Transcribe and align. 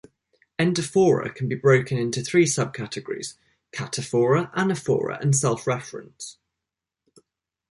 Endophora 0.57 1.29
can 1.35 1.47
be 1.47 1.53
broken 1.53 1.95
into 1.95 2.23
three 2.23 2.45
subcategories: 2.45 3.35
cataphora, 3.71 4.51
anaphora 4.55 5.19
and 5.21 5.35
self-reference. 5.35 6.39